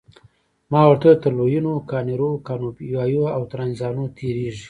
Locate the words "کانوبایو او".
2.47-3.41